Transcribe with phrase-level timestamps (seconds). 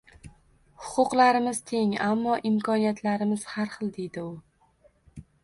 [0.85, 4.35] Huquqlarimiz teng, ammo imkoniyatlarimiz har xil,— deydi u